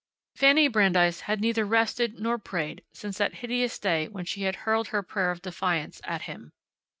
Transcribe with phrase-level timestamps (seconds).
[0.35, 4.87] Fanny Brandeis had neither rested nor prayed since that hideous day when she had hurled
[4.87, 6.53] her prayer of defiance at Him.